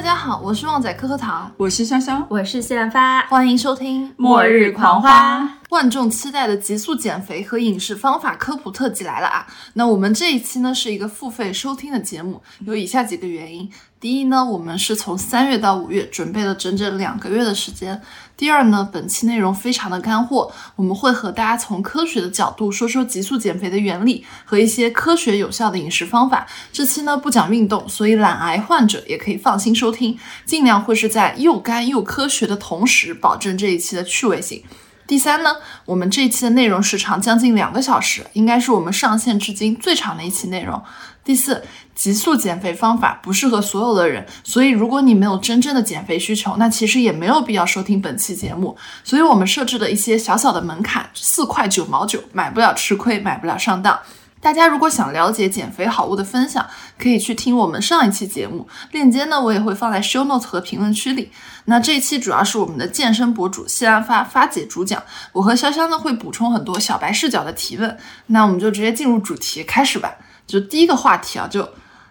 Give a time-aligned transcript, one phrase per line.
[0.00, 5.40] 家好，我是旺仔可可糖，我是香香，我是谢兰发，欢迎收听《末日狂花》。
[5.74, 9.44] 万众期待的极速减肥和饮食方法科普特辑来了啊！
[9.72, 13.68] 那我们这一期呢是一个付费收听的节目，有以下几个原因：
[13.98, 17.96] 第一呢，我们是从三月到五月准备了整整两个月的时间；
[18.36, 26.46] 第二呢，本期内容非常的干货，我们会和大家从科学的角度说说极速减肥的原理和一些科学有效的饮食方法。
[26.72, 30.16] 这期呢不讲运动，所以懒癌患者也可以放心收听，
[30.46, 34.62] 尽量会是在又干又科学的同时，保证这一期的趣味性。
[35.06, 35.54] 第三呢，
[35.84, 40.82] 我们这一期的内容时长将近两个小时，应该是我们上线至今最长的一期内容。
[41.22, 41.62] 第四，
[41.94, 48.76] 极速减肥方法不适合所有的人，所以如果你没有真正的减肥需求，那其实也没有必要收听本期节目。
[49.02, 53.98] 所以我们设置了一些小小的门槛，四块九毛九，买不了吃亏，买不了上当。
[54.44, 56.66] 大家如果想了解减肥好物的分享，
[56.98, 61.32] 可以去听我们上一期节目，链接呢我也会放在 show notes 和评论区里。
[61.64, 67.96] 那这一期主要是我们的健身博主谢安发发姐主讲，我和潇潇呢会补充很多小白视角的提问。
[68.26, 70.14] 那我们就直接进入主题开始吧。
[70.46, 71.62] 就第一个话题啊，就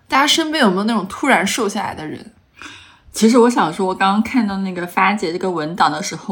[0.07, 2.33] 大家身边有没有那种突然瘦下来的人？
[3.11, 6.31] 其实我想说，我刚刚看到那个发姐这个文档的时候。